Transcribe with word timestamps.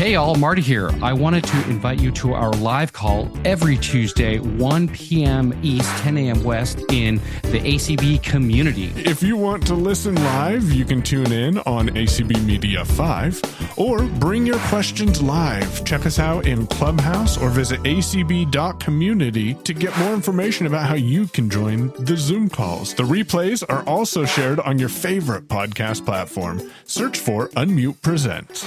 Hey, 0.00 0.14
all, 0.14 0.34
Marty 0.34 0.62
here. 0.62 0.90
I 1.02 1.12
wanted 1.12 1.44
to 1.44 1.68
invite 1.68 2.00
you 2.00 2.10
to 2.12 2.32
our 2.32 2.52
live 2.52 2.90
call 2.90 3.30
every 3.44 3.76
Tuesday, 3.76 4.38
1 4.38 4.88
p.m. 4.88 5.52
East, 5.62 5.90
10 5.98 6.16
a.m. 6.16 6.42
West, 6.42 6.78
in 6.90 7.16
the 7.42 7.60
ACB 7.60 8.22
community. 8.22 8.94
If 8.96 9.22
you 9.22 9.36
want 9.36 9.66
to 9.66 9.74
listen 9.74 10.14
live, 10.14 10.72
you 10.72 10.86
can 10.86 11.02
tune 11.02 11.30
in 11.30 11.58
on 11.58 11.90
ACB 11.90 12.42
Media 12.46 12.82
5 12.82 13.74
or 13.76 14.04
bring 14.04 14.46
your 14.46 14.58
questions 14.70 15.20
live. 15.20 15.84
Check 15.84 16.06
us 16.06 16.18
out 16.18 16.46
in 16.46 16.66
Clubhouse 16.68 17.36
or 17.36 17.50
visit 17.50 17.82
acb.community 17.82 19.52
to 19.52 19.74
get 19.74 19.98
more 19.98 20.14
information 20.14 20.66
about 20.66 20.88
how 20.88 20.94
you 20.94 21.26
can 21.26 21.50
join 21.50 21.92
the 22.02 22.16
Zoom 22.16 22.48
calls. 22.48 22.94
The 22.94 23.02
replays 23.02 23.62
are 23.68 23.86
also 23.86 24.24
shared 24.24 24.60
on 24.60 24.78
your 24.78 24.88
favorite 24.88 25.46
podcast 25.46 26.06
platform. 26.06 26.72
Search 26.86 27.18
for 27.18 27.48
Unmute 27.48 28.00
Presents. 28.00 28.64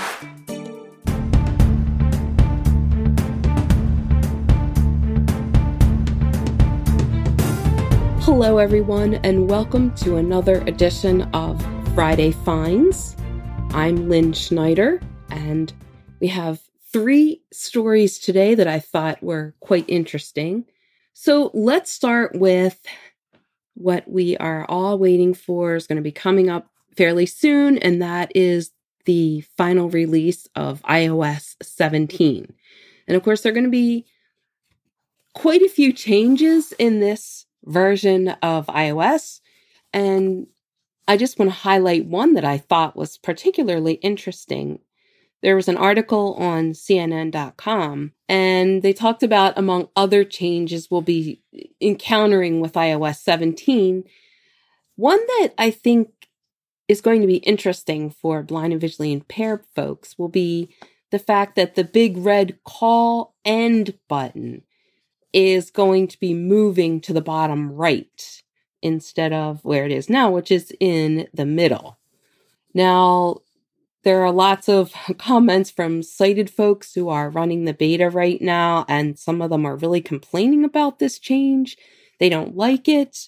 Hello, 8.26 8.58
everyone, 8.58 9.16
and 9.16 9.50
welcome 9.50 9.94
to 9.96 10.16
another 10.16 10.62
edition 10.62 11.24
of 11.34 11.62
Friday 11.94 12.32
Finds. 12.32 13.18
I'm 13.72 14.08
Lynn 14.08 14.32
Schneider, 14.32 15.02
and 15.30 15.74
we 16.22 16.28
have 16.28 16.62
three 16.94 17.42
stories 17.52 18.18
today 18.18 18.56
that 18.56 18.66
I 18.66 18.80
thought 18.80 19.22
were 19.22 19.54
quite 19.60 19.84
interesting. 19.90 20.64
So 21.12 21.52
let's 21.54 21.92
start 21.92 22.34
with 22.34 22.80
what 23.74 24.10
we 24.10 24.38
are 24.38 24.66
all 24.70 24.98
waiting 24.98 25.34
for 25.34 25.76
is 25.76 25.86
going 25.86 25.98
to 25.98 26.02
be 26.02 26.14
coming 26.14 26.50
up 26.50 26.70
fairly 26.96 27.26
soon, 27.26 27.78
and 27.78 28.02
that 28.02 28.32
is 28.34 28.72
the 29.04 29.42
final 29.58 29.90
release 29.90 30.48
of 30.56 30.82
iOS 30.84 31.58
17. 31.62 32.54
And 33.06 33.18
of 33.18 33.22
course, 33.22 33.42
there 33.42 33.52
are 33.52 33.54
going 33.54 33.66
to 33.66 33.70
be 33.70 34.06
quite 35.34 35.62
a 35.62 35.68
few 35.68 35.92
changes 35.92 36.72
in 36.80 37.02
this 37.02 37.48
version 37.64 38.30
of 38.42 38.68
iOS. 38.68 39.42
And 39.94 40.48
I 41.08 41.18
just 41.18 41.38
want 41.38 41.52
to 41.52 41.58
highlight 41.58 42.06
one 42.06 42.34
that 42.34 42.46
I 42.46 42.58
thought 42.58 42.96
was 42.96 43.18
particularly 43.18 43.94
interesting. 43.96 44.80
There 45.42 45.56
was 45.58 45.68
an 45.68 45.78
article 45.78 46.36
on 46.36 46.72
CNN.com, 46.72 48.14
and 48.30 48.82
they 48.82 48.94
talked 48.94 49.24
about, 49.24 49.58
among 49.58 49.90
other 49.96 50.24
changes 50.24 50.90
we'll 50.90 51.02
be 51.02 51.42
encountering 51.82 52.62
with 52.62 52.74
iOS 52.74 53.18
17, 53.18 54.06
one 54.96 55.20
that 55.20 55.50
I 55.58 55.70
think 55.70 56.10
is 56.88 57.02
going 57.02 57.22
to 57.22 57.28
be 57.28 57.38
interesting 57.38 58.10
for 58.10 58.44
blind 58.44 58.72
and 58.72 58.82
visually 58.82 59.12
impaired 59.12 59.66
folks 59.76 60.18
will 60.18 60.30
be 60.30 60.74
the 61.12 61.20
fact 61.20 61.56
that 61.56 61.76
the 61.76 61.84
big 61.84 62.18
red 62.18 62.60
call 62.64 63.36
end 63.44 63.98
button 64.08 64.64
is 65.34 65.72
going 65.72 66.08
to 66.08 66.20
be 66.20 66.34
moving 66.34 67.02
to 67.02 67.14
the 67.14 67.22
bottom 67.22 67.72
right 67.72 68.44
instead 68.82 69.34
of 69.34 69.64
where 69.66 69.86
it 69.86 69.92
is 69.92 70.10
now, 70.10 70.30
which 70.30 70.52
is 70.52 70.72
in 70.80 71.28
the 71.34 71.46
middle. 71.46 71.98
Now, 72.74 73.38
there 74.04 74.24
are 74.24 74.32
lots 74.32 74.70
of 74.70 74.94
comments 75.18 75.72
from 75.72 76.04
sighted 76.04 76.50
folks 76.50 76.94
who 76.94 77.10
are 77.10 77.30
running 77.30 77.66
the 77.66 77.74
beta 77.74 78.10
right 78.10 78.42
now, 78.42 78.86
and 78.88 79.18
some 79.18 79.42
of 79.42 79.50
them 79.50 79.66
are 79.66 79.76
really 79.76 80.02
complaining 80.02 80.64
about 80.64 81.00
this 81.00 81.18
change. 81.18 81.78
They 82.20 82.30
don't 82.30 82.56
like 82.56 82.88
it. 82.88 83.28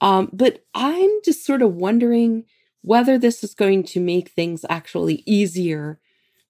Um, 0.00 0.28
but 0.32 0.64
I'm 0.74 1.10
just 1.24 1.46
sort 1.46 1.62
of 1.62 1.76
wondering 1.76 2.44
whether 2.82 3.16
this 3.16 3.44
is 3.44 3.54
going 3.54 3.84
to 3.84 4.00
make 4.00 4.30
things 4.30 4.64
actually 4.68 5.22
easier 5.24 6.00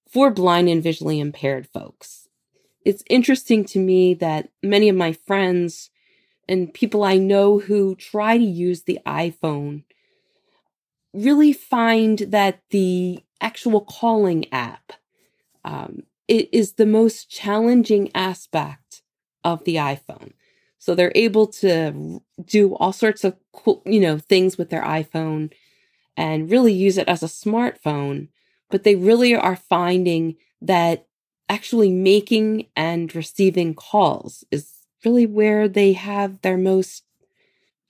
for 0.09 0.31
blind 0.31 0.69
and 0.69 0.83
visually 0.83 1.21
impaired 1.21 1.69
folks 1.69 2.24
it's 2.85 3.03
interesting 3.09 3.65
to 3.67 3.79
me 3.79 4.15
that 4.15 4.51
many 4.63 4.89
of 4.89 4.97
my 4.97 5.13
friends 5.13 5.91
and 6.49 6.73
people 6.73 7.03
I 7.03 7.17
know 7.17 7.59
who 7.59 7.95
try 7.95 8.37
to 8.37 8.45
use 8.45 8.83
the 8.83 8.99
iPhone 9.07 9.85
really 11.15 11.53
find 11.53 12.19
that 12.19 12.61
the 12.71 13.21
actual 13.41 13.81
calling 13.81 14.53
app 14.53 14.93
um, 15.65 16.03
is 16.29 16.75
the 16.75 16.87
most 16.87 17.31
challenging 17.31 18.11
aspect 18.15 19.03
of 19.43 19.65
the 19.65 19.77
iPhone. 19.77 20.33
So 20.79 20.95
they're 20.95 21.13
able 21.15 21.47
to 21.47 22.21
do 22.45 22.75
all 22.75 22.93
sorts 22.93 23.25
of 23.25 23.37
cool, 23.53 23.83
you 23.87 24.01
know, 24.01 24.19
things 24.19 24.59
with 24.59 24.71
their 24.71 24.83
iPhone 24.83 25.53
and 26.17 26.51
really 26.51 26.73
use 26.73 26.99
it 26.99 27.09
as 27.09 27.23
a 27.23 27.27
smartphone, 27.27 28.29
but 28.71 28.83
they 28.83 28.95
really 28.95 29.35
are 29.35 29.57
finding 29.57 30.37
that 30.61 31.07
actually 31.49 31.91
making 31.91 32.67
and 32.77 33.15
receiving 33.15 33.75
calls 33.75 34.45
is 34.51 34.73
really 35.05 35.27
where 35.27 35.69
they 35.69 35.93
have 35.93 36.41
their 36.43 36.57
most 36.57 37.05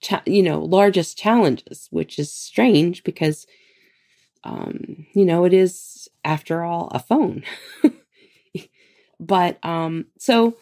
cha- 0.01 0.23
you 0.25 0.43
know 0.43 0.61
largest 0.63 1.17
challenges 1.17 1.87
which 1.91 2.19
is 2.19 2.31
strange 2.33 3.03
because 3.03 3.47
um 4.43 5.05
you 5.13 5.25
know 5.25 5.45
it 5.45 5.53
is 5.53 6.09
after 6.23 6.63
all 6.63 6.89
a 6.93 6.99
phone. 6.99 7.43
But 9.19 9.63
um 9.63 10.05
so 10.17 10.57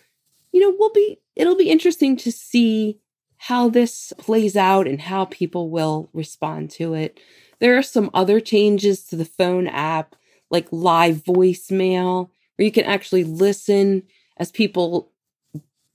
you 0.52 0.62
know 0.62 0.76
we'll 0.78 0.94
be 0.94 1.20
it'll 1.36 1.56
be 1.58 1.70
interesting 1.70 2.16
to 2.18 2.32
see 2.32 3.00
how 3.38 3.70
this 3.70 4.14
plays 4.18 4.56
out 4.56 4.88
and 4.88 5.02
how 5.02 5.26
people 5.26 5.70
will 5.70 6.10
respond 6.14 6.72
to 6.72 6.94
it. 6.94 7.20
There 7.60 7.78
are 7.78 7.84
some 7.84 8.10
other 8.14 8.40
changes 8.40 9.04
to 9.06 9.16
the 9.16 9.26
phone 9.26 9.68
app 9.68 10.16
like 10.50 10.68
live 10.72 11.24
voicemail 11.24 12.30
where 12.56 12.66
you 12.66 12.72
can 12.72 12.86
actually 12.86 13.24
listen 13.24 14.04
as 14.38 14.52
people 14.52 15.12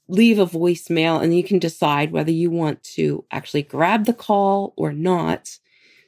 leave 0.09 0.39
a 0.39 0.47
voicemail 0.47 1.23
and 1.23 1.37
you 1.37 1.45
can 1.45 1.59
decide 1.59 2.13
whether 2.13 2.31
you 2.31 2.51
want 2.51 2.83
to 2.83 3.25
actually 3.31 3.63
grab 3.63 4.07
the 4.07 4.15
call 4.15 4.73
or 4.77 4.93
not. 4.93 5.59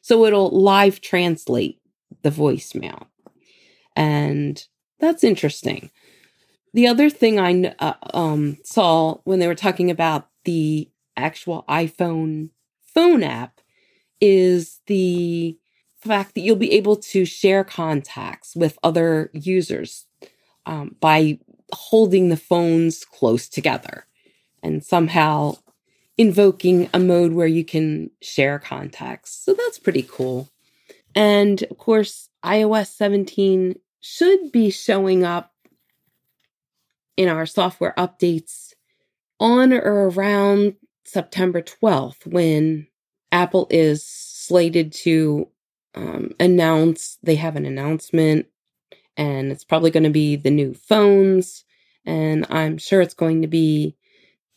So 0.01 0.25
it'll 0.25 0.51
live 0.51 1.01
translate 1.01 1.81
the 2.23 2.31
voicemail. 2.31 3.07
And 3.95 4.65
that's 4.99 5.23
interesting. 5.23 5.91
The 6.73 6.87
other 6.87 7.11
thing 7.11 7.39
I 7.39 7.75
uh, 7.79 7.95
um, 8.15 8.57
saw 8.65 9.17
when 9.25 9.39
they 9.39 9.47
were 9.47 9.55
talking 9.55 9.91
about 9.91 10.29
the 10.45 10.89
actual 11.17 11.65
iPhone 11.69 12.51
phone 12.95 13.23
app 13.23 13.61
is 14.21 14.81
the 14.87 15.59
fact 16.01 16.35
that 16.35 16.41
you'll 16.41 16.57
be 16.57 16.73
able 16.73 16.97
to 16.97 17.25
share 17.25 17.65
contacts 17.65 18.57
with 18.57 18.79
other 18.83 19.31
users 19.35 20.07
um, 20.67 20.97
by 21.01 21.39
holding 21.73 22.29
the 22.29 22.37
phones 22.37 23.05
close 23.05 23.49
together 23.49 24.07
and 24.63 24.85
somehow 24.85 25.57
invoking 26.19 26.89
a 26.93 26.99
mode 26.99 27.33
where 27.33 27.47
you 27.47 27.65
can 27.65 28.11
share 28.21 28.59
contacts. 28.59 29.33
So 29.45 29.55
that's 29.55 29.79
pretty 29.79 30.03
cool. 30.03 30.49
And 31.15 31.63
of 31.65 31.79
course, 31.79 32.29
iOS 32.45 32.89
17 32.89 33.77
should 34.01 34.53
be 34.53 34.71
showing 34.71 35.25
up 35.25 35.53
in 37.17 37.29
our 37.29 37.47
software 37.47 37.95
updates 37.97 38.73
on 39.39 39.73
or 39.73 40.09
around 40.09 40.75
September 41.05 41.63
12th 41.63 42.27
when 42.27 42.87
Apple 43.33 43.67
is 43.71 44.05
slated 44.05 44.93
to 44.93 45.49
um, 45.95 46.31
announce, 46.39 47.19
they 47.23 47.35
have 47.37 47.57
an 47.57 47.67
announcement 47.67 48.47
and 49.17 49.51
it's 49.51 49.65
probably 49.65 49.91
going 49.91 50.05
to 50.05 50.11
be 50.11 50.37
the 50.37 50.51
new 50.51 50.75
phones 50.75 51.65
and 52.05 52.47
I'm 52.51 52.79
sure 52.79 53.01
it's 53.01 53.15
going 53.15 53.43
to 53.43 53.49
be 53.49 53.97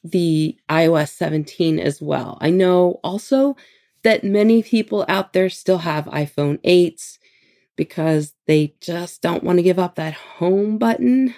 the 0.03 0.57
iOS 0.69 1.09
17 1.09 1.79
as 1.79 2.01
well. 2.01 2.37
I 2.41 2.49
know 2.49 2.99
also 3.03 3.55
that 4.03 4.23
many 4.23 4.63
people 4.63 5.05
out 5.07 5.33
there 5.33 5.49
still 5.49 5.79
have 5.79 6.05
iPhone 6.05 6.61
8s 6.63 7.17
because 7.75 8.33
they 8.45 8.75
just 8.81 9.21
don't 9.21 9.43
want 9.43 9.59
to 9.59 9.63
give 9.63 9.79
up 9.79 9.95
that 9.95 10.13
home 10.13 10.77
button. 10.77 11.33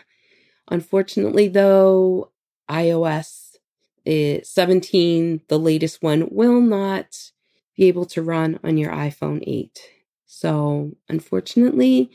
Unfortunately, 0.69 1.47
though, 1.47 2.31
iOS 2.69 3.57
eh, 4.05 4.39
17, 4.43 5.41
the 5.47 5.59
latest 5.59 6.01
one, 6.01 6.27
will 6.31 6.59
not 6.59 7.31
be 7.77 7.85
able 7.85 8.05
to 8.05 8.21
run 8.21 8.59
on 8.63 8.77
your 8.77 8.91
iPhone 8.91 9.43
8. 9.45 9.79
So, 10.25 10.91
unfortunately, 11.07 12.09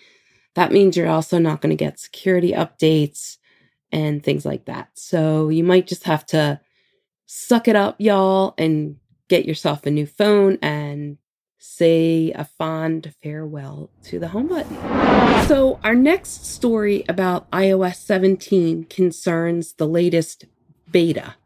that 0.61 0.73
means 0.73 0.95
you're 0.95 1.09
also 1.09 1.39
not 1.39 1.63
going 1.63 1.71
to 1.71 1.85
get 1.85 1.99
security 1.99 2.53
updates 2.53 3.39
and 3.91 4.23
things 4.23 4.45
like 4.45 4.67
that. 4.67 4.91
So 4.93 5.49
you 5.49 5.65
might 5.65 5.87
just 5.87 6.05
have 6.05 6.27
to 6.27 6.61
suck 7.25 7.67
it 7.67 7.77
up, 7.77 7.97
y'all, 7.99 8.53
and 8.59 8.97
get 9.29 9.47
yourself 9.47 9.87
a 9.87 9.91
new 9.91 10.05
phone 10.05 10.59
and 10.61 11.17
say 11.57 12.31
a 12.33 12.45
fond 12.45 13.15
farewell 13.23 13.89
to 14.03 14.19
the 14.19 14.29
home 14.29 14.49
button. 14.49 14.77
So, 15.47 15.81
our 15.83 15.95
next 15.95 16.45
story 16.45 17.07
about 17.09 17.51
iOS 17.53 17.97
17 17.97 18.85
concerns 18.85 19.73
the 19.73 19.89
latest 19.89 20.45
beta, 20.91 21.37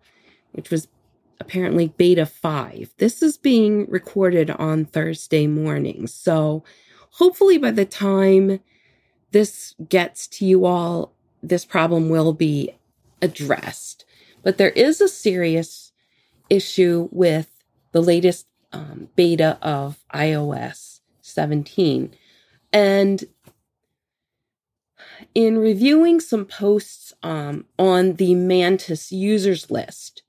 which 0.50 0.70
was 0.70 0.88
apparently 1.38 1.86
beta 1.86 2.26
5. 2.26 2.94
This 2.98 3.22
is 3.22 3.36
being 3.36 3.88
recorded 3.88 4.50
on 4.50 4.86
Thursday 4.86 5.46
morning. 5.46 6.08
So, 6.08 6.64
hopefully, 7.10 7.58
by 7.58 7.70
the 7.70 7.84
time 7.84 8.58
this 9.34 9.74
gets 9.88 10.28
to 10.28 10.46
you 10.46 10.64
all, 10.64 11.12
this 11.42 11.64
problem 11.64 12.08
will 12.08 12.32
be 12.32 12.72
addressed. 13.20 14.04
But 14.44 14.58
there 14.58 14.70
is 14.70 15.00
a 15.00 15.08
serious 15.08 15.90
issue 16.48 17.08
with 17.10 17.50
the 17.90 18.00
latest 18.00 18.46
um, 18.72 19.08
beta 19.16 19.58
of 19.60 19.98
iOS 20.14 21.00
17. 21.20 22.14
And 22.72 23.24
in 25.34 25.58
reviewing 25.58 26.20
some 26.20 26.44
posts 26.44 27.12
um, 27.24 27.64
on 27.76 28.14
the 28.14 28.36
Mantis 28.36 29.10
users 29.10 29.68
list, 29.68 30.22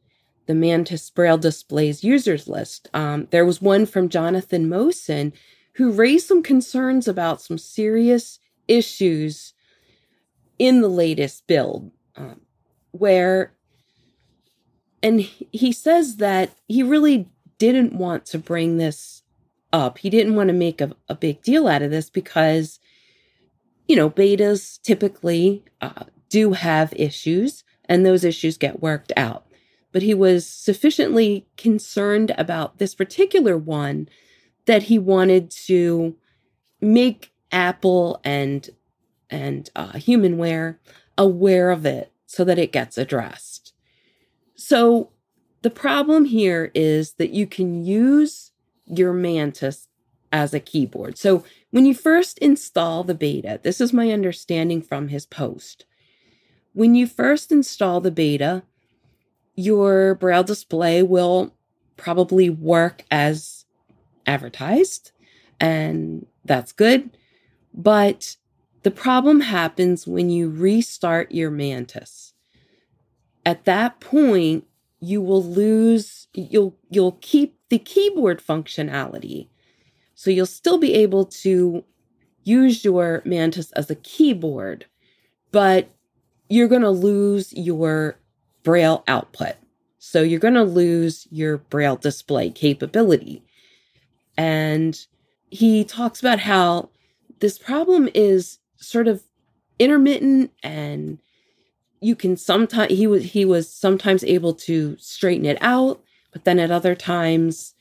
the 0.48 0.56
Mantis 0.56 1.12
Braille 1.12 1.38
Displays 1.38 2.04
users 2.04 2.48
list, 2.48 2.90
um, 2.92 3.28
there 3.30 3.46
was 3.46 3.62
one 3.62 3.86
from 3.86 4.10
Jonathan 4.10 4.68
Mosen 4.68 5.32
who 5.74 5.92
raised 5.92 6.26
some 6.26 6.42
concerns 6.42 7.08
about 7.08 7.40
some 7.40 7.60
serious 7.60 8.40
issues 8.68 9.54
in 10.58 10.82
the 10.82 10.88
latest 10.88 11.48
build, 11.48 11.92
um, 12.16 12.42
where, 12.92 13.54
and 15.04 15.20
he 15.20 15.72
says 15.72 16.18
that 16.18 16.52
he 16.68 16.82
really 16.82 17.30
didn't 17.58 17.94
want 17.94 18.26
to 18.28 18.40
bring 18.40 18.78
this 18.78 19.24
up. 19.74 19.98
He 19.98 20.10
didn't 20.10 20.36
want 20.36 20.48
to 20.48 20.54
make 20.54 20.82
a, 20.82 20.96
a 21.10 21.16
big 21.16 21.42
deal 21.42 21.68
out 21.68 21.82
of 21.82 21.92
this 21.92 22.10
because, 22.10 22.80
you 23.88 23.96
know, 23.96 24.10
betas 24.10 24.82
typically 24.82 25.64
uh, 25.82 26.06
do 26.30 26.54
have 26.54 26.94
issues 26.96 27.64
and 27.86 28.06
those 28.06 28.24
issues 28.24 28.58
get 28.58 28.82
worked 28.82 29.12
out. 29.18 29.46
But 29.92 30.02
he 30.02 30.14
was 30.14 30.48
sufficiently 30.48 31.48
concerned 31.58 32.34
about 32.38 32.78
this 32.78 32.96
particular 32.96 33.58
one 33.58 34.10
that 34.66 34.84
he 34.84 34.98
wanted 34.98 35.52
to 35.52 36.16
make 36.82 37.32
Apple 37.56 38.20
and 38.24 38.70
and 39.30 39.70
uh, 39.76 39.94
Humanware 39.94 40.78
aware 41.18 41.72
of 41.72 41.86
it 41.86 42.12
so 42.28 42.44
that 42.44 42.60
it 42.60 42.72
gets 42.72 42.98
addressed. 42.98 43.74
So 44.56 45.12
the 45.64 45.70
problem 45.72 46.26
here 46.26 46.70
is 46.76 47.14
that 47.14 47.32
you 47.32 47.48
can 47.48 47.84
use 47.84 48.52
your 48.86 49.14
Mantis 49.14 49.88
as 50.32 50.54
a 50.54 50.60
keyboard. 50.60 51.18
So 51.18 51.44
when 51.72 51.86
you 51.86 51.96
first 51.96 52.38
install 52.40 53.04
the 53.04 53.16
beta, 53.16 53.60
this 53.64 53.80
is 53.82 53.94
my 53.94 54.12
understanding 54.12 54.82
from 54.82 55.08
his 55.08 55.26
post. 55.26 55.86
When 56.74 56.94
you 56.94 57.08
first 57.08 57.52
install 57.52 58.02
the 58.02 58.12
beta, 58.12 58.64
your 59.56 60.16
Braille 60.16 60.44
display 60.44 61.02
will 61.02 61.56
probably 61.96 62.50
work 62.50 63.06
as 63.10 63.66
advertised, 64.28 65.14
and 65.60 66.26
that's 66.44 66.74
good. 66.74 67.18
But 67.76 68.38
the 68.84 68.92
problem 68.92 69.42
happens 69.42 70.08
when 70.08 70.30
you 70.30 70.50
restart 70.50 71.32
your 71.32 71.52
Mantis. 71.52 72.34
At 73.46 73.66
that 73.66 74.00
point, 74.00 74.66
you 75.00 75.22
will 75.22 75.44
lose 75.44 76.28
you'll 76.34 76.76
you'll 76.90 77.20
keep 77.22 77.60
the 77.70 77.78
keyboard 77.78 78.42
functionality. 78.42 79.50
So 80.16 80.32
you'll 80.32 80.48
still 80.48 80.80
be 80.80 80.94
able 80.96 81.26
to 81.26 81.84
use 82.44 82.84
your 82.84 83.22
mantis 83.26 83.72
as 83.74 83.90
a 83.90 83.96
keyboard 83.96 84.86
but 85.56 85.88
you're 86.50 86.68
going 86.68 86.82
to 86.82 86.90
lose 86.90 87.54
your 87.54 88.20
braille 88.64 89.06
output. 89.08 89.54
So 90.00 90.22
you're 90.22 90.38
going 90.38 90.56
to 90.56 90.66
lose 90.66 91.30
your 91.32 91.60
braille 91.60 91.96
display 91.96 92.50
capability. 92.50 93.42
And 94.36 95.00
he 95.50 95.86
talks 95.86 96.20
about 96.20 96.40
how 96.40 96.90
this 97.40 97.58
problem 97.58 98.10
is 98.14 98.60
sort 98.78 99.08
of 99.08 99.24
intermittent 99.80 100.52
and 100.64 101.20
you 102.00 102.16
can 102.16 102.38
sometimes 102.38 102.92
he 102.92 103.08
was 103.08 103.24
he 103.24 103.46
was 103.46 103.72
sometimes 103.72 104.24
able 104.24 104.54
to 104.54 104.96
straighten 105.00 105.46
it 105.46 105.58
out 105.62 106.02
but 106.32 106.46
then 106.46 106.60
at 106.60 106.72
other 106.72 106.96
times 106.96 107.74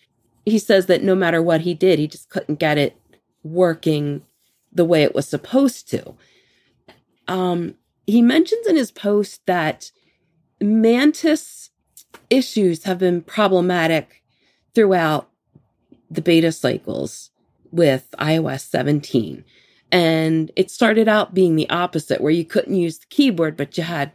he 0.44 0.58
says 0.58 0.86
that 0.86 1.02
no 1.02 1.14
matter 1.14 1.42
what 1.42 1.62
he 1.62 1.74
did 1.74 1.98
he 1.98 2.06
just 2.06 2.30
couldn't 2.30 2.58
get 2.58 2.78
it 2.78 2.96
working 3.42 4.22
the 4.72 4.84
way 4.84 5.02
it 5.02 5.14
was 5.14 5.28
supposed 5.28 5.88
to. 5.90 6.14
Um 7.28 7.76
he 8.06 8.20
mentions 8.20 8.66
in 8.66 8.76
his 8.76 8.90
post 8.90 9.46
that 9.46 9.90
mantis 10.60 11.70
issues 12.28 12.84
have 12.84 12.98
been 12.98 13.22
problematic 13.22 14.22
throughout 14.74 15.30
the 16.10 16.22
beta 16.22 16.52
cycles 16.52 17.30
with 17.74 18.14
iOS 18.18 18.60
17 18.68 19.44
and 19.94 20.50
it 20.56 20.72
started 20.72 21.06
out 21.06 21.34
being 21.34 21.54
the 21.54 21.70
opposite, 21.70 22.20
where 22.20 22.32
you 22.32 22.44
couldn't 22.44 22.74
use 22.74 22.98
the 22.98 23.06
keyboard, 23.06 23.56
but 23.56 23.78
you 23.78 23.84
had 23.84 24.10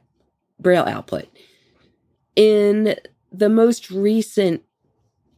braille 0.60 0.84
output. 0.84 1.30
In 2.36 2.96
the 3.32 3.48
most 3.48 3.90
recent 3.90 4.62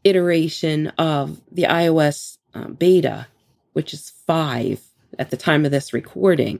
iteration 0.04 0.88
of 0.98 1.40
the 1.52 1.64
iOS 1.64 2.40
um, 2.56 2.74
beta, 2.74 3.28
which 3.74 3.94
is 3.94 4.10
five 4.26 4.82
at 5.20 5.30
the 5.30 5.38
time 5.38 5.64
of 5.64 5.70
this 5.70 5.94
recording, 5.94 6.60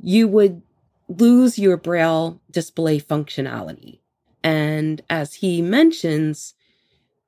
you 0.00 0.26
would 0.26 0.60
lose 1.06 1.60
your 1.60 1.76
braille 1.76 2.40
display 2.50 2.98
functionality. 2.98 4.00
And 4.42 5.02
as 5.08 5.34
he 5.34 5.62
mentions, 5.62 6.54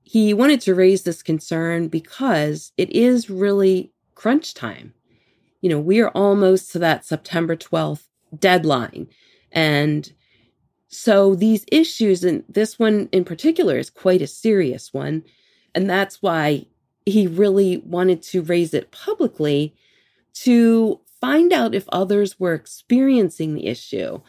he 0.05 0.33
wanted 0.33 0.61
to 0.63 0.75
raise 0.75 1.03
this 1.03 1.23
concern 1.23 1.89
because 1.89 2.73
it 2.77 2.91
is 2.91 3.29
really 3.29 3.93
crunch 4.15 4.55
time 4.55 4.95
you 5.65 5.71
know, 5.71 5.81
we 5.81 5.99
are 6.03 6.11
almost 6.11 6.73
to 6.73 6.79
that 6.81 7.07
September 7.07 7.57
12th 7.57 8.03
deadline. 8.39 9.09
And 9.51 10.13
so 10.89 11.35
these 11.35 11.65
issues, 11.73 12.23
and 12.23 12.45
this 12.51 12.79
one 12.79 13.09
in 13.13 13.25
particular 13.25 13.79
is 13.79 13.89
quite 13.89 14.21
a 14.21 14.27
serious 14.27 14.93
one. 14.93 15.25
And 15.75 15.89
that's 15.89 16.21
why 16.21 16.67
he 17.07 17.27
really 17.27 17.79
wanted 17.79 18.21
to 18.25 18.43
raise 18.43 18.75
it 18.75 18.91
publicly 18.91 19.75
to 20.35 21.01
find 21.19 21.51
out 21.51 21.75
if 21.75 21.89
others 21.89 22.39
were 22.39 22.53
experiencing 22.53 23.55
the 23.55 23.67
issue 23.67 24.21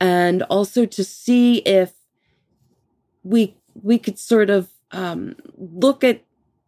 and 0.00 0.42
also 0.42 0.86
to 0.86 1.04
see 1.04 1.58
if 1.58 1.92
we 3.22 3.56
we 3.80 3.96
could 3.96 4.18
sort 4.18 4.50
of 4.50 4.70
um, 4.92 5.36
look 5.56 6.04
at 6.04 6.24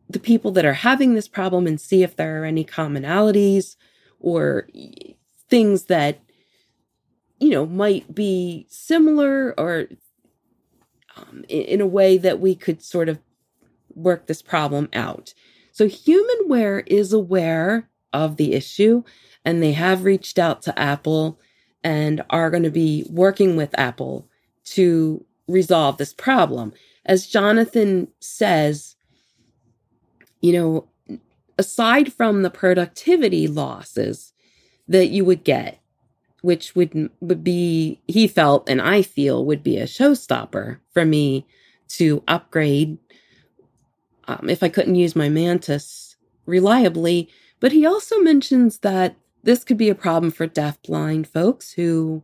the 0.08 0.20
people 0.20 0.50
that 0.52 0.64
are 0.64 0.74
having 0.74 1.14
this 1.14 1.28
problem 1.28 1.66
and 1.66 1.80
see 1.80 2.02
if 2.02 2.16
there 2.16 2.42
are 2.42 2.44
any 2.44 2.64
commonalities 2.64 3.76
or 4.20 4.68
things 5.48 5.84
that 5.84 6.20
you 7.40 7.50
know 7.50 7.66
might 7.66 8.14
be 8.14 8.66
similar 8.68 9.58
or 9.58 9.86
um, 11.16 11.44
in, 11.48 11.80
a 11.80 11.86
way 11.86 12.16
that 12.18 12.40
we 12.40 12.54
could 12.54 12.82
sort 12.82 13.08
of 13.08 13.18
work 13.94 14.26
this 14.26 14.42
problem 14.42 14.88
out. 14.92 15.34
So 15.72 15.86
Humanware 15.86 16.82
is 16.86 17.12
aware 17.12 17.88
of 18.12 18.36
the 18.36 18.52
issue 18.52 19.02
and 19.44 19.62
they 19.62 19.72
have 19.72 20.04
reached 20.04 20.38
out 20.38 20.62
to 20.62 20.78
Apple 20.78 21.38
and 21.84 22.22
are 22.30 22.50
going 22.50 22.62
to 22.62 22.70
be 22.70 23.04
working 23.10 23.56
with 23.56 23.78
Apple 23.78 24.28
to 24.64 25.24
resolve 25.48 25.98
this 25.98 26.14
problem. 26.14 26.72
As 27.04 27.26
Jonathan 27.26 28.08
says, 28.20 28.96
you 30.40 30.52
know, 30.52 31.18
aside 31.58 32.12
from 32.12 32.42
the 32.42 32.50
productivity 32.50 33.46
losses 33.46 34.32
that 34.88 35.08
you 35.08 35.24
would 35.24 35.44
get, 35.44 35.78
which 36.42 36.74
would 36.74 37.10
would 37.20 37.44
be 37.44 38.00
he 38.08 38.26
felt 38.26 38.68
and 38.68 38.80
I 38.80 39.02
feel 39.02 39.44
would 39.44 39.62
be 39.62 39.78
a 39.78 39.84
showstopper 39.84 40.78
for 40.90 41.04
me 41.04 41.46
to 41.88 42.22
upgrade 42.26 42.98
um, 44.26 44.48
if 44.48 44.62
I 44.62 44.68
couldn't 44.68 44.94
use 44.94 45.16
my 45.16 45.28
Mantis 45.28 46.16
reliably. 46.46 47.28
But 47.60 47.72
he 47.72 47.86
also 47.86 48.18
mentions 48.20 48.78
that 48.78 49.16
this 49.44 49.64
could 49.64 49.76
be 49.76 49.88
a 49.88 49.94
problem 49.94 50.30
for 50.30 50.46
deafblind 50.46 51.26
folks 51.26 51.72
who 51.72 52.22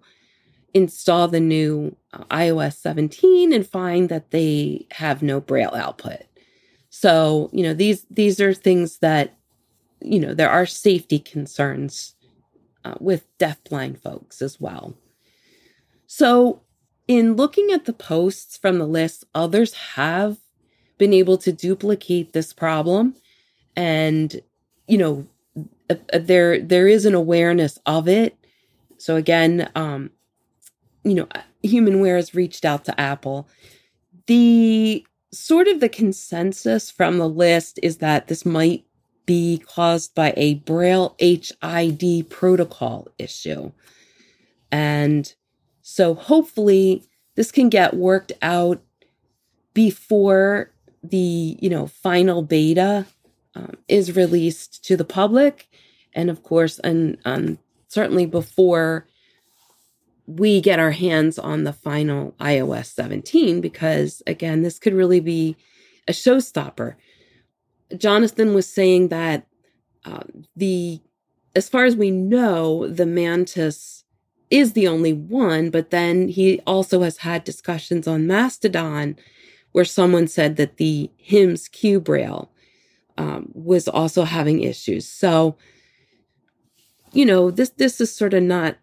install 0.74 1.28
the 1.28 1.40
new 1.40 1.96
uh, 2.12 2.24
iOS 2.30 2.76
17 2.76 3.52
and 3.52 3.66
find 3.66 4.08
that 4.08 4.30
they 4.30 4.86
have 4.92 5.22
no 5.22 5.40
braille 5.40 5.74
output. 5.74 6.22
So, 6.90 7.50
you 7.52 7.62
know, 7.62 7.74
these 7.74 8.06
these 8.10 8.40
are 8.40 8.54
things 8.54 8.98
that 8.98 9.34
you 10.00 10.20
know, 10.20 10.32
there 10.32 10.50
are 10.50 10.66
safety 10.66 11.18
concerns 11.18 12.14
uh, 12.84 12.94
with 13.00 13.26
deafblind 13.38 14.00
folks 14.00 14.40
as 14.40 14.60
well. 14.60 14.94
So, 16.06 16.62
in 17.08 17.34
looking 17.34 17.70
at 17.72 17.84
the 17.84 17.92
posts 17.92 18.56
from 18.56 18.78
the 18.78 18.86
list, 18.86 19.24
others 19.34 19.74
have 19.74 20.38
been 20.98 21.12
able 21.12 21.38
to 21.38 21.52
duplicate 21.52 22.32
this 22.32 22.52
problem 22.52 23.14
and 23.76 24.40
you 24.88 24.98
know 24.98 25.26
uh, 25.88 25.94
uh, 26.12 26.18
there 26.18 26.60
there 26.60 26.88
is 26.88 27.06
an 27.06 27.14
awareness 27.14 27.78
of 27.86 28.08
it 28.08 28.36
so 28.98 29.14
again 29.14 29.70
um 29.76 30.10
you 31.04 31.14
know 31.14 31.28
humanware 31.64 32.16
has 32.16 32.34
reached 32.34 32.64
out 32.64 32.84
to 32.84 33.00
apple 33.00 33.48
the 34.26 35.04
sort 35.32 35.68
of 35.68 35.80
the 35.80 35.88
consensus 35.88 36.90
from 36.90 37.18
the 37.18 37.28
list 37.28 37.78
is 37.82 37.98
that 37.98 38.28
this 38.28 38.46
might 38.46 38.84
be 39.26 39.62
caused 39.66 40.14
by 40.14 40.32
a 40.36 40.54
Braille 40.54 41.14
HID 41.18 42.30
protocol 42.30 43.08
issue. 43.18 43.72
And 44.72 45.32
so 45.82 46.14
hopefully 46.14 47.04
this 47.34 47.52
can 47.52 47.68
get 47.68 47.94
worked 47.94 48.32
out 48.40 48.80
before 49.74 50.72
the, 51.02 51.58
you 51.60 51.68
know, 51.68 51.86
final 51.86 52.42
beta 52.42 53.06
um, 53.54 53.74
is 53.86 54.16
released 54.16 54.82
to 54.86 54.96
the 54.96 55.04
public. 55.04 55.68
And 56.14 56.30
of 56.30 56.42
course, 56.42 56.78
and 56.78 57.18
um, 57.26 57.58
certainly 57.88 58.24
before 58.24 59.06
we 60.28 60.60
get 60.60 60.78
our 60.78 60.90
hands 60.90 61.38
on 61.38 61.64
the 61.64 61.72
final 61.72 62.34
iOS 62.38 62.92
17, 62.92 63.62
because 63.62 64.22
again, 64.26 64.62
this 64.62 64.78
could 64.78 64.92
really 64.92 65.20
be 65.20 65.56
a 66.06 66.12
showstopper. 66.12 66.96
Jonathan 67.96 68.54
was 68.54 68.68
saying 68.68 69.08
that 69.08 69.46
uh, 70.04 70.24
the, 70.54 71.00
as 71.56 71.68
far 71.68 71.86
as 71.86 71.96
we 71.96 72.10
know, 72.10 72.86
the 72.86 73.06
Mantis 73.06 74.04
is 74.50 74.74
the 74.74 74.86
only 74.86 75.14
one, 75.14 75.70
but 75.70 75.90
then 75.90 76.28
he 76.28 76.60
also 76.66 77.02
has 77.02 77.18
had 77.18 77.42
discussions 77.44 78.06
on 78.06 78.26
Mastodon 78.26 79.16
where 79.72 79.84
someone 79.84 80.28
said 80.28 80.56
that 80.56 80.76
the 80.76 81.10
HIMS 81.16 81.68
QBraille 81.68 82.48
um, 83.16 83.50
was 83.54 83.88
also 83.88 84.24
having 84.24 84.62
issues. 84.62 85.08
So, 85.08 85.56
you 87.12 87.24
know, 87.24 87.50
this 87.50 87.70
this 87.70 88.00
is 88.00 88.14
sort 88.14 88.34
of 88.34 88.42
not. 88.42 88.76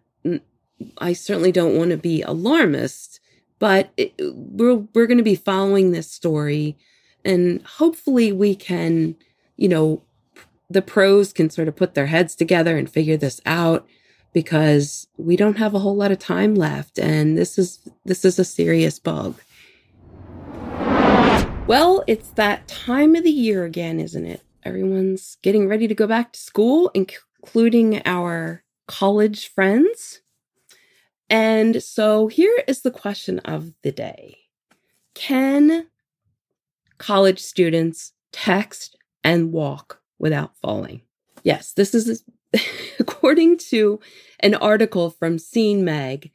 I 0.98 1.12
certainly 1.12 1.52
don't 1.52 1.76
want 1.76 1.90
to 1.90 1.96
be 1.96 2.22
alarmist, 2.22 3.20
but 3.58 3.90
it, 3.96 4.14
we're 4.18 4.86
we're 4.94 5.06
going 5.06 5.18
to 5.18 5.24
be 5.24 5.34
following 5.34 5.92
this 5.92 6.10
story, 6.10 6.76
and 7.24 7.62
hopefully 7.62 8.32
we 8.32 8.54
can, 8.54 9.16
you 9.56 9.68
know, 9.68 10.02
the 10.68 10.82
pros 10.82 11.32
can 11.32 11.50
sort 11.50 11.68
of 11.68 11.76
put 11.76 11.94
their 11.94 12.06
heads 12.06 12.34
together 12.34 12.76
and 12.76 12.90
figure 12.90 13.16
this 13.16 13.40
out 13.46 13.86
because 14.32 15.06
we 15.16 15.36
don't 15.36 15.56
have 15.56 15.74
a 15.74 15.78
whole 15.78 15.96
lot 15.96 16.12
of 16.12 16.18
time 16.18 16.54
left, 16.54 16.98
and 16.98 17.38
this 17.38 17.58
is 17.58 17.80
this 18.04 18.24
is 18.24 18.38
a 18.38 18.44
serious 18.44 18.98
bug. 18.98 19.40
Well, 21.66 22.04
it's 22.06 22.28
that 22.30 22.68
time 22.68 23.16
of 23.16 23.24
the 23.24 23.30
year 23.30 23.64
again, 23.64 23.98
isn't 23.98 24.24
it? 24.24 24.42
Everyone's 24.62 25.36
getting 25.42 25.68
ready 25.68 25.88
to 25.88 25.94
go 25.94 26.06
back 26.06 26.32
to 26.32 26.38
school, 26.38 26.90
including 26.94 28.02
our 28.04 28.62
college 28.86 29.48
friends. 29.48 30.20
And 31.28 31.82
so 31.82 32.28
here 32.28 32.62
is 32.68 32.82
the 32.82 32.90
question 32.90 33.40
of 33.40 33.72
the 33.82 33.92
day 33.92 34.38
Can 35.14 35.86
college 36.98 37.40
students 37.40 38.12
text 38.32 38.96
and 39.24 39.52
walk 39.52 40.00
without 40.18 40.56
falling? 40.56 41.02
Yes, 41.42 41.72
this 41.72 41.94
is 41.94 42.24
according 42.98 43.58
to 43.58 44.00
an 44.40 44.54
article 44.54 45.10
from 45.10 45.38
Scene 45.38 45.84
Mag. 45.84 46.30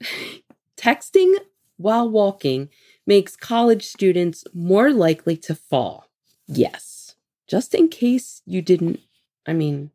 Texting 0.76 1.34
while 1.76 2.08
walking 2.08 2.68
makes 3.06 3.36
college 3.36 3.84
students 3.86 4.44
more 4.54 4.92
likely 4.92 5.36
to 5.36 5.54
fall. 5.54 6.06
Yes, 6.46 7.16
just 7.46 7.74
in 7.74 7.88
case 7.88 8.42
you 8.44 8.62
didn't. 8.62 9.00
I 9.46 9.54
mean, 9.54 9.90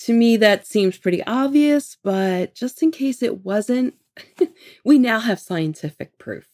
to 0.00 0.14
me, 0.14 0.36
that 0.38 0.66
seems 0.66 0.96
pretty 0.96 1.22
obvious, 1.24 1.98
but 2.02 2.54
just 2.54 2.82
in 2.82 2.90
case 2.90 3.22
it 3.22 3.44
wasn't, 3.44 3.94
we 4.84 4.98
now 4.98 5.20
have 5.20 5.38
scientific 5.38 6.18
proof. 6.18 6.48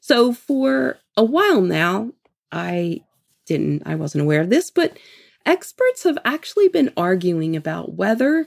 So, 0.00 0.32
for 0.32 0.98
a 1.16 1.24
while 1.24 1.60
now, 1.60 2.12
I 2.50 3.00
didn't, 3.44 3.82
I 3.84 3.96
wasn't 3.96 4.22
aware 4.22 4.40
of 4.40 4.48
this, 4.48 4.70
but 4.70 4.98
experts 5.44 6.04
have 6.04 6.16
actually 6.24 6.68
been 6.68 6.92
arguing 6.96 7.54
about 7.54 7.94
whether 7.94 8.46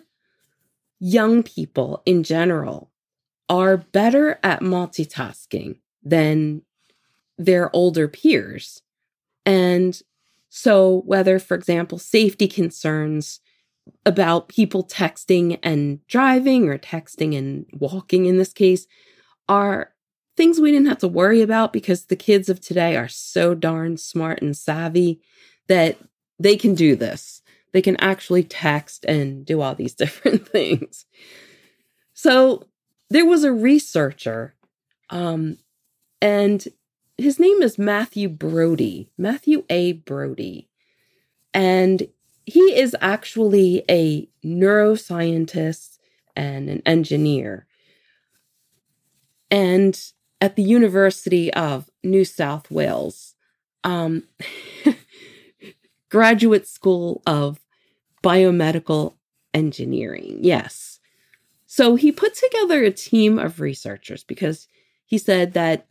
young 1.00 1.44
people 1.44 2.02
in 2.06 2.24
general 2.24 2.90
are 3.50 3.78
better 3.78 4.40
at 4.42 4.62
multitasking 4.62 5.78
than 6.02 6.64
their 7.38 7.74
older 7.76 8.08
peers. 8.08 8.82
And 9.46 10.02
so, 10.50 11.04
whether, 11.06 11.38
for 11.38 11.54
example, 11.54 12.00
safety 12.00 12.48
concerns 12.48 13.42
about 14.06 14.50
people 14.50 14.84
texting 14.84 15.60
and 15.64 16.06
driving 16.08 16.70
or 16.70 16.78
texting 16.78 17.38
and 17.38 17.66
walking 17.74 18.26
in 18.26 18.38
this 18.38 18.54
case 18.54 18.88
are 19.48 19.94
things 20.36 20.60
we 20.60 20.72
didn't 20.72 20.88
have 20.88 21.00
to 21.00 21.08
worry 21.08 21.42
about 21.42 21.74
because 21.74 22.06
the 22.06 22.16
kids 22.16 22.50
of 22.50 22.60
today 22.60 22.96
are 22.96 23.08
so 23.08 23.54
darn 23.54 23.98
smart 23.98 24.42
and 24.42 24.58
savvy 24.58 25.22
that 25.68 25.98
they 26.40 26.56
can 26.56 26.76
do 26.76 26.96
this. 26.96 27.42
They 27.72 27.82
can 27.82 27.98
actually 27.98 28.44
text 28.44 29.06
and 29.06 29.46
do 29.46 29.62
all 29.62 29.76
these 29.76 29.94
different 29.96 30.48
things. 30.48 31.06
So 32.14 32.68
there 33.10 33.26
was 33.26 33.44
a 33.44 33.54
researcher 33.54 34.56
um, 35.10 35.58
and 36.22 36.66
his 37.18 37.40
name 37.40 37.62
is 37.62 37.78
Matthew 37.78 38.28
Brodie, 38.28 39.12
Matthew 39.18 39.64
A. 39.70 39.94
Brodie. 39.94 40.70
And 41.54 42.08
he 42.46 42.78
is 42.78 42.96
actually 43.02 43.84
a 43.90 44.28
neuroscientist 44.44 45.98
and 46.36 46.70
an 46.70 46.82
engineer. 46.86 47.66
And 49.50 50.00
at 50.42 50.56
the 50.56 50.64
University 50.64 51.54
of 51.54 51.90
New 52.04 52.26
South 52.26 52.70
Wales, 52.70 53.36
um, 53.84 54.24
Graduate 56.10 56.68
School 56.68 57.22
of 57.26 57.60
Biomedical 58.24 59.14
Engineering. 59.54 60.40
Yes. 60.42 61.00
So 61.66 61.96
he 61.96 62.12
put 62.12 62.36
together 62.36 62.84
a 62.84 62.92
team 62.92 63.40
of 63.40 63.60
researchers 63.60 64.24
because 64.24 64.68
he 65.06 65.18
said 65.18 65.54
that 65.54 65.88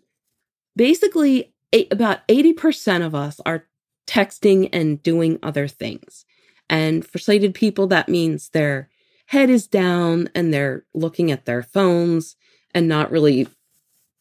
basically 0.76 1.52
eight, 1.72 1.92
about 1.92 2.26
80% 2.28 3.04
of 3.04 3.14
us 3.14 3.40
are 3.46 3.66
texting 4.06 4.68
and 4.72 5.02
doing 5.02 5.38
other 5.42 5.68
things. 5.68 6.24
And 6.72 7.06
for 7.06 7.18
sighted 7.18 7.54
people, 7.54 7.86
that 7.88 8.08
means 8.08 8.48
their 8.48 8.88
head 9.26 9.50
is 9.50 9.66
down 9.66 10.30
and 10.34 10.52
they're 10.52 10.86
looking 10.94 11.30
at 11.30 11.44
their 11.44 11.62
phones 11.62 12.34
and 12.74 12.88
not 12.88 13.10
really 13.10 13.46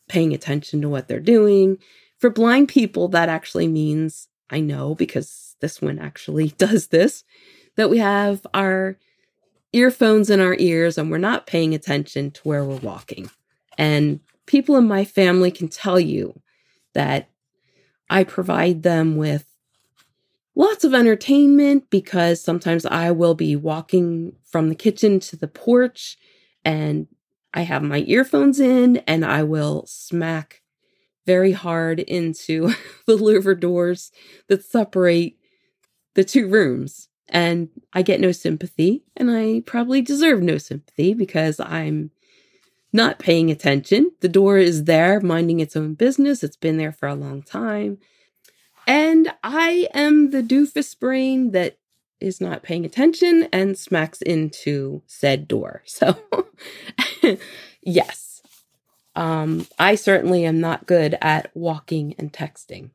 paying 0.09 0.33
attention 0.33 0.81
to 0.81 0.89
what 0.89 1.07
they're 1.07 1.21
doing. 1.21 1.77
For 2.19 2.29
blind 2.29 2.67
people, 2.67 3.07
that 3.07 3.29
actually 3.29 3.69
means, 3.69 4.27
I 4.49 4.59
know 4.59 4.95
because 4.95 5.55
this 5.61 5.81
one 5.81 5.97
actually 5.97 6.49
does 6.57 6.87
this, 6.87 7.23
that 7.77 7.89
we 7.89 7.99
have 7.99 8.45
our 8.53 8.97
earphones 9.71 10.29
in 10.29 10.41
our 10.41 10.57
ears 10.59 10.97
and 10.97 11.09
we're 11.09 11.19
not 11.19 11.47
paying 11.47 11.73
attention 11.73 12.31
to 12.31 12.41
where 12.41 12.65
we're 12.65 12.75
walking. 12.75 13.29
And 13.77 14.19
people 14.45 14.75
in 14.75 14.89
my 14.89 15.05
family 15.05 15.51
can 15.51 15.69
tell 15.69 16.01
you 16.01 16.41
that 16.95 17.29
I 18.09 18.25
provide 18.25 18.83
them 18.83 19.15
with 19.15 19.50
lots 20.61 20.83
of 20.83 20.93
entertainment 20.93 21.89
because 21.89 22.39
sometimes 22.39 22.85
I 22.85 23.09
will 23.09 23.33
be 23.33 23.55
walking 23.55 24.33
from 24.45 24.69
the 24.69 24.75
kitchen 24.75 25.19
to 25.21 25.35
the 25.35 25.47
porch 25.47 26.17
and 26.63 27.07
I 27.51 27.61
have 27.61 27.81
my 27.81 28.03
earphones 28.07 28.59
in 28.59 28.97
and 29.07 29.25
I 29.25 29.41
will 29.41 29.85
smack 29.87 30.61
very 31.25 31.53
hard 31.53 31.99
into 31.99 32.73
the 33.07 33.17
louver 33.17 33.59
doors 33.59 34.11
that 34.49 34.63
separate 34.63 35.37
the 36.13 36.23
two 36.23 36.47
rooms. 36.47 37.07
And 37.27 37.69
I 37.93 38.01
get 38.01 38.19
no 38.19 38.33
sympathy, 38.33 39.05
and 39.15 39.31
I 39.31 39.63
probably 39.65 40.01
deserve 40.01 40.41
no 40.41 40.57
sympathy 40.57 41.13
because 41.13 41.61
I'm 41.61 42.11
not 42.91 43.19
paying 43.19 43.49
attention. 43.49 44.11
The 44.19 44.27
door 44.27 44.57
is 44.57 44.83
there, 44.83 45.21
minding 45.21 45.61
its 45.61 45.77
own 45.77 45.93
business. 45.93 46.43
It's 46.43 46.57
been 46.57 46.75
there 46.75 46.91
for 46.91 47.07
a 47.07 47.15
long 47.15 47.41
time. 47.41 47.99
And 48.87 49.33
I 49.43 49.87
am 49.93 50.31
the 50.31 50.43
doofus 50.43 50.99
brain 50.99 51.51
that 51.51 51.77
is 52.19 52.39
not 52.41 52.63
paying 52.63 52.85
attention 52.85 53.47
and 53.51 53.77
smacks 53.77 54.21
into 54.21 55.01
said 55.07 55.47
door. 55.47 55.83
So, 55.91 56.17
yes, 57.81 58.41
um, 59.15 59.67
I 59.79 59.95
certainly 59.95 60.45
am 60.45 60.59
not 60.59 60.87
good 60.87 61.17
at 61.21 61.51
walking 61.55 62.15
and 62.17 62.31
texting 62.31 62.91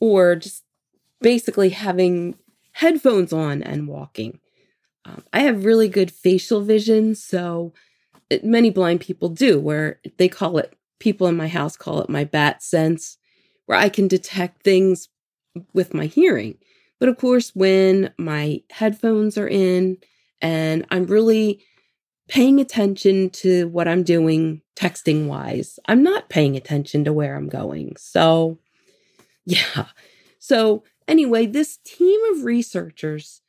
or 0.00 0.36
just 0.36 0.64
basically 1.20 1.70
having 1.70 2.36
headphones 2.72 3.32
on 3.32 3.62
and 3.62 3.88
walking. 3.88 4.40
Um, 5.04 5.22
I 5.32 5.40
have 5.40 5.64
really 5.64 5.88
good 5.88 6.10
facial 6.10 6.60
vision, 6.62 7.14
so 7.14 7.72
many 8.42 8.70
blind 8.70 9.00
people 9.00 9.28
do, 9.28 9.60
where 9.60 10.00
they 10.18 10.28
call 10.28 10.58
it, 10.58 10.74
people 10.98 11.26
in 11.26 11.36
my 11.36 11.48
house 11.48 11.76
call 11.76 12.00
it 12.00 12.08
my 12.08 12.24
bat 12.24 12.62
sense, 12.62 13.18
where 13.66 13.78
I 13.78 13.88
can 13.88 14.08
detect 14.08 14.62
things 14.62 15.08
with 15.72 15.94
my 15.94 16.06
hearing. 16.06 16.58
But 17.00 17.08
of 17.08 17.18
course, 17.18 17.52
when 17.54 18.12
my 18.18 18.62
headphones 18.70 19.36
are 19.36 19.48
in 19.48 19.98
and 20.40 20.86
I'm 20.90 21.06
really 21.06 21.62
paying 22.28 22.60
attention 22.60 23.30
to 23.30 23.68
what 23.68 23.88
I'm 23.88 24.02
doing 24.02 24.62
texting 24.76 25.26
wise, 25.26 25.78
I'm 25.86 26.02
not 26.02 26.28
paying 26.28 26.56
attention 26.56 27.04
to 27.04 27.12
where 27.12 27.36
I'm 27.36 27.48
going. 27.48 27.96
So, 27.96 28.58
yeah. 29.46 29.86
So, 30.38 30.84
anyway, 31.08 31.46
this 31.46 31.78
team 31.84 32.20
of 32.32 32.44
researchers, 32.44 33.42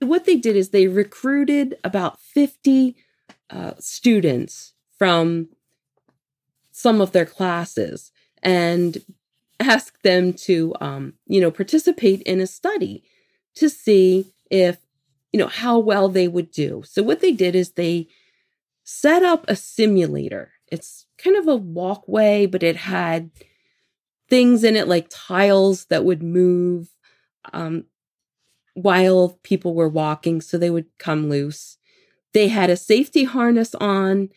what 0.00 0.24
they 0.24 0.36
did 0.36 0.56
is 0.56 0.70
they 0.70 0.86
recruited 0.86 1.76
about 1.82 2.20
50 2.20 2.96
uh, 3.50 3.72
students 3.78 4.74
from 4.98 5.48
some 6.72 7.00
of 7.00 7.12
their 7.12 7.24
classes 7.24 8.12
and 8.46 9.04
asked 9.58 10.02
them 10.04 10.32
to, 10.32 10.72
um, 10.80 11.14
you 11.26 11.40
know, 11.40 11.50
participate 11.50 12.22
in 12.22 12.40
a 12.40 12.46
study 12.46 13.02
to 13.56 13.68
see 13.68 14.32
if, 14.50 14.78
you 15.32 15.40
know, 15.40 15.48
how 15.48 15.78
well 15.78 16.08
they 16.08 16.28
would 16.28 16.52
do. 16.52 16.82
So 16.86 17.02
what 17.02 17.20
they 17.20 17.32
did 17.32 17.56
is 17.56 17.72
they 17.72 18.06
set 18.84 19.24
up 19.24 19.44
a 19.48 19.56
simulator. 19.56 20.52
It's 20.68 21.06
kind 21.18 21.36
of 21.36 21.48
a 21.48 21.56
walkway, 21.56 22.46
but 22.46 22.62
it 22.62 22.76
had 22.76 23.30
things 24.28 24.62
in 24.62 24.76
it 24.76 24.86
like 24.86 25.08
tiles 25.10 25.86
that 25.86 26.04
would 26.04 26.22
move 26.22 26.88
um, 27.52 27.84
while 28.74 29.40
people 29.42 29.74
were 29.74 29.88
walking, 29.88 30.40
so 30.40 30.56
they 30.56 30.70
would 30.70 30.86
come 30.98 31.28
loose. 31.28 31.78
They 32.32 32.48
had 32.48 32.70
a 32.70 32.76
safety 32.76 33.24
harness 33.24 33.74
on 33.74 34.28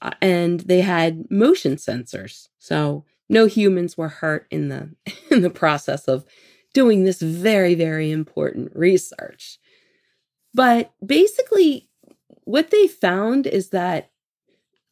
uh, 0.00 0.12
and 0.22 0.60
they 0.60 0.82
had 0.82 1.30
motion 1.30 1.76
sensors. 1.76 2.48
So 2.58 3.04
no 3.28 3.46
humans 3.46 3.96
were 3.96 4.08
hurt 4.08 4.46
in 4.50 4.68
the 4.68 4.90
in 5.30 5.42
the 5.42 5.50
process 5.50 6.08
of 6.08 6.24
doing 6.74 7.04
this 7.04 7.20
very 7.20 7.74
very 7.74 8.10
important 8.10 8.72
research. 8.74 9.58
But 10.54 10.92
basically 11.04 11.88
what 12.44 12.70
they 12.70 12.86
found 12.86 13.46
is 13.46 13.70
that 13.70 14.10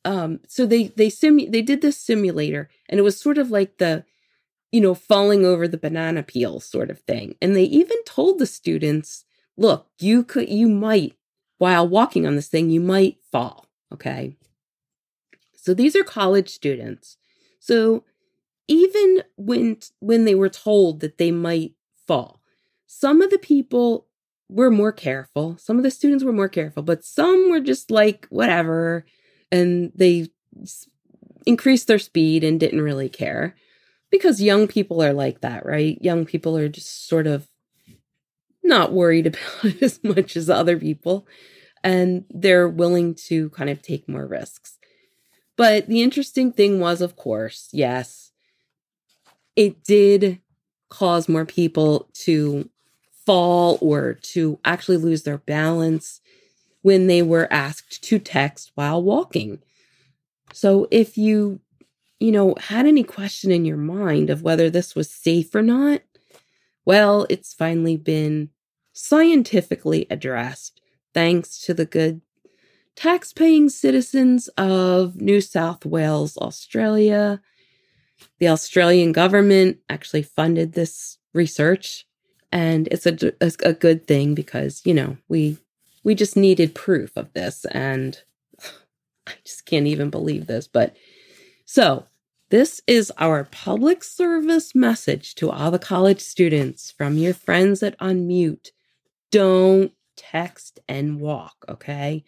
um 0.04 0.40
so 0.48 0.66
they 0.66 0.88
they 0.88 1.08
simu- 1.08 1.50
they 1.50 1.62
did 1.62 1.80
this 1.80 1.98
simulator 1.98 2.68
and 2.88 2.98
it 2.98 3.02
was 3.02 3.18
sort 3.18 3.38
of 3.38 3.50
like 3.50 3.78
the 3.78 4.04
you 4.72 4.80
know 4.80 4.94
falling 4.94 5.44
over 5.44 5.68
the 5.68 5.78
banana 5.78 6.22
peel 6.22 6.60
sort 6.60 6.90
of 6.90 7.00
thing. 7.00 7.36
And 7.40 7.54
they 7.54 7.64
even 7.64 8.02
told 8.04 8.38
the 8.38 8.46
students, 8.46 9.24
look, 9.56 9.86
you 9.98 10.24
could 10.24 10.48
you 10.48 10.68
might 10.68 11.14
while 11.58 11.86
walking 11.86 12.26
on 12.26 12.36
this 12.36 12.48
thing 12.48 12.70
you 12.70 12.80
might 12.80 13.18
fall, 13.30 13.66
okay? 13.92 14.36
So 15.56 15.72
these 15.72 15.96
are 15.96 16.04
college 16.04 16.50
students. 16.50 17.16
So 17.58 18.04
even 18.68 19.22
when 19.36 19.78
when 20.00 20.24
they 20.24 20.34
were 20.34 20.48
told 20.48 21.00
that 21.00 21.18
they 21.18 21.30
might 21.30 21.72
fall, 22.06 22.40
some 22.86 23.20
of 23.20 23.30
the 23.30 23.38
people 23.38 24.06
were 24.48 24.70
more 24.70 24.92
careful. 24.92 25.56
Some 25.58 25.76
of 25.78 25.82
the 25.82 25.90
students 25.90 26.24
were 26.24 26.32
more 26.32 26.48
careful, 26.48 26.82
but 26.82 27.04
some 27.04 27.50
were 27.50 27.60
just 27.60 27.90
like 27.90 28.26
whatever 28.30 29.04
and 29.50 29.92
they 29.94 30.28
increased 31.46 31.86
their 31.86 31.98
speed 31.98 32.44
and 32.44 32.60
didn't 32.60 32.80
really 32.80 33.08
care 33.08 33.54
because 34.10 34.40
young 34.40 34.66
people 34.66 35.02
are 35.02 35.12
like 35.12 35.40
that, 35.40 35.66
right? 35.66 35.98
Young 36.00 36.24
people 36.24 36.56
are 36.56 36.68
just 36.68 37.08
sort 37.08 37.26
of 37.26 37.48
not 38.62 38.92
worried 38.92 39.26
about 39.28 39.64
it 39.64 39.82
as 39.82 40.02
much 40.02 40.36
as 40.36 40.48
other 40.48 40.78
people 40.78 41.26
and 41.82 42.24
they're 42.30 42.68
willing 42.68 43.14
to 43.14 43.50
kind 43.50 43.68
of 43.68 43.82
take 43.82 44.08
more 44.08 44.26
risks. 44.26 44.78
But 45.56 45.86
the 45.86 46.02
interesting 46.02 46.50
thing 46.50 46.80
was, 46.80 47.00
of 47.00 47.14
course, 47.14 47.68
yes, 47.72 48.23
it 49.56 49.84
did 49.84 50.40
cause 50.88 51.28
more 51.28 51.44
people 51.44 52.08
to 52.12 52.68
fall 53.26 53.78
or 53.80 54.14
to 54.14 54.58
actually 54.64 54.96
lose 54.96 55.22
their 55.22 55.38
balance 55.38 56.20
when 56.82 57.06
they 57.06 57.22
were 57.22 57.50
asked 57.50 58.02
to 58.04 58.18
text 58.18 58.70
while 58.74 59.02
walking. 59.02 59.60
So 60.52 60.86
if 60.90 61.16
you, 61.16 61.60
you 62.20 62.30
know, 62.30 62.54
had 62.60 62.86
any 62.86 63.02
question 63.02 63.50
in 63.50 63.64
your 63.64 63.78
mind 63.78 64.30
of 64.30 64.42
whether 64.42 64.68
this 64.68 64.94
was 64.94 65.10
safe 65.10 65.54
or 65.54 65.62
not, 65.62 66.02
well, 66.84 67.26
it's 67.30 67.54
finally 67.54 67.96
been 67.96 68.50
scientifically 68.92 70.06
addressed 70.10 70.80
thanks 71.14 71.58
to 71.64 71.74
the 71.74 71.86
good 71.86 72.20
tax-paying 72.94 73.68
citizens 73.70 74.48
of 74.58 75.16
New 75.16 75.40
South 75.40 75.84
Wales, 75.86 76.36
Australia. 76.36 77.40
The 78.38 78.48
Australian 78.48 79.12
government 79.12 79.78
actually 79.88 80.22
funded 80.22 80.72
this 80.72 81.18
research 81.32 82.06
and 82.52 82.86
it's 82.92 83.06
a, 83.06 83.32
a, 83.40 83.52
a, 83.64 83.72
good 83.72 84.06
thing 84.06 84.34
because 84.34 84.80
you 84.84 84.94
know 84.94 85.16
we 85.28 85.58
we 86.04 86.14
just 86.14 86.36
needed 86.36 86.74
proof 86.74 87.16
of 87.16 87.32
this 87.32 87.64
and 87.72 88.22
i 89.26 89.32
just 89.44 89.66
can't 89.66 89.88
even 89.88 90.10
believe 90.10 90.46
this 90.46 90.68
but 90.68 90.94
so 91.64 92.06
this 92.50 92.80
is 92.86 93.10
our 93.18 93.44
public 93.44 94.04
service 94.04 94.76
message 94.76 95.34
to 95.34 95.50
all 95.50 95.72
the 95.72 95.78
college 95.78 96.20
students 96.20 96.90
from 96.90 97.16
your 97.18 97.34
friends 97.34 97.82
at 97.82 97.98
unmute. 97.98 98.68
Don't 99.32 99.92
text 100.14 100.78
and 100.88 101.18
walk 101.18 101.64
okay? 101.68 102.22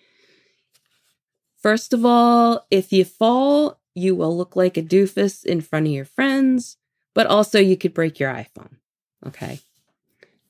First 1.63 1.93
of 1.93 2.05
all, 2.05 2.67
if 2.73 2.93
you 2.93 3.05
fall, 3.05 3.79
you 3.97 4.15
will 4.15 4.37
look 4.37 4.55
like 4.55 4.77
a 4.77 4.83
doofus 4.83 5.45
in 5.45 5.63
front 5.63 5.87
of 5.87 5.93
your 5.93 6.05
friends, 6.05 6.77
but 7.15 7.27
also 7.27 7.59
you 7.59 7.77
could 7.77 7.95
break 7.95 8.21
your 8.21 8.33
iPhone. 8.33 8.77
Okay. 9.27 9.61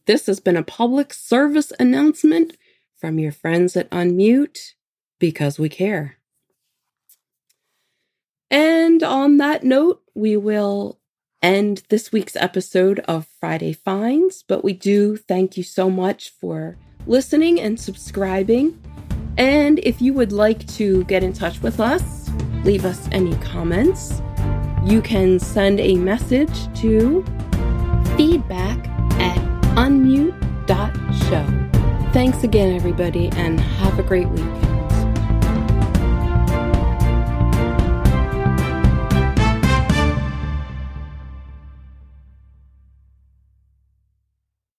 This 0.07 0.27
has 0.27 0.41
been 0.41 0.57
a 0.57 0.63
public 0.63 1.15
service 1.15 1.73
announcement 1.79 2.57
from 2.99 3.19
your 3.19 3.33
friends 3.33 3.77
at 3.77 3.89
Unmute 3.91 4.73
because 5.19 5.59
we 5.59 5.69
care. 5.69 6.17
And 8.51 9.03
on 9.03 9.37
that 9.37 9.65
note, 9.65 10.03
we 10.15 10.37
will 10.37 10.99
end 11.43 11.83
this 11.89 12.11
week's 12.11 12.37
episode 12.37 12.99
of 13.01 13.29
Friday 13.39 13.73
Finds, 13.73 14.43
but 14.43 14.65
we 14.65 14.73
do 14.73 15.17
thank 15.17 15.57
you 15.57 15.63
so 15.63 15.89
much 15.89 16.31
for 16.31 16.77
listening 17.07 17.61
and 17.61 17.79
subscribing. 17.79 18.81
And 19.37 19.79
if 19.81 20.03
you 20.03 20.15
would 20.15 20.33
like 20.33 20.67
to 20.75 21.05
get 21.05 21.23
in 21.23 21.33
touch 21.33 21.61
with 21.63 21.79
us, 21.79 22.26
leave 22.67 22.85
us 22.85 23.09
any 23.13 23.35
comments, 23.37 24.21
you 24.85 25.01
can 25.01 25.39
send 25.39 25.79
a 25.79 25.95
message 25.95 26.73
to 26.75 27.25
feedback 28.17 28.89
at 29.21 29.39
unmute.show. 29.77 31.47
Thanks 32.13 32.43
again, 32.43 32.75
everybody, 32.75 33.29
and 33.37 33.61
have 33.61 33.99
a 34.01 34.03
great 34.03 34.29
week. 34.29 34.76